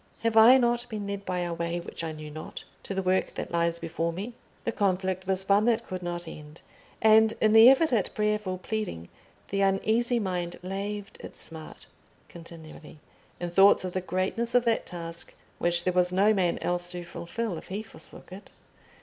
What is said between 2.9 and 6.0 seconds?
the work that lies before me?" The conflict was one that